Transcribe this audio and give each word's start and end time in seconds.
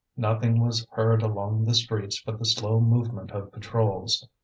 Nothing 0.17 0.59
was 0.59 0.83
heard 0.93 1.21
along 1.21 1.65
the 1.65 1.75
streets 1.75 2.23
but 2.25 2.39
the 2.39 2.45
slow 2.45 2.79
movement 2.81 3.29
of 3.29 3.51
patrols. 3.51 4.27